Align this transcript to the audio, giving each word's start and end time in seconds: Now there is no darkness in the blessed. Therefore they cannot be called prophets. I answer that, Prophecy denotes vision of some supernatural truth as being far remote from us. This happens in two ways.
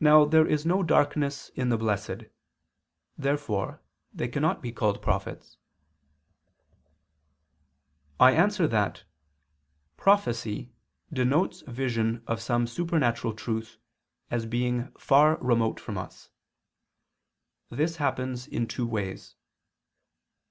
Now 0.00 0.24
there 0.24 0.46
is 0.46 0.64
no 0.64 0.82
darkness 0.82 1.50
in 1.50 1.68
the 1.68 1.76
blessed. 1.76 2.22
Therefore 3.18 3.82
they 4.10 4.26
cannot 4.26 4.62
be 4.62 4.72
called 4.72 5.02
prophets. 5.02 5.58
I 8.18 8.32
answer 8.32 8.66
that, 8.68 9.04
Prophecy 9.98 10.72
denotes 11.12 11.60
vision 11.66 12.22
of 12.26 12.40
some 12.40 12.66
supernatural 12.66 13.34
truth 13.34 13.76
as 14.30 14.46
being 14.46 14.90
far 14.92 15.36
remote 15.44 15.78
from 15.78 15.98
us. 15.98 16.30
This 17.70 17.96
happens 17.96 18.46
in 18.46 18.66
two 18.66 18.86
ways. 18.86 19.34